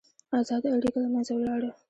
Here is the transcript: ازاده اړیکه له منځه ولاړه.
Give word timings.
ازاده 0.39 0.67
اړیکه 0.75 0.99
له 1.03 1.09
منځه 1.13 1.31
ولاړه. 1.35 1.71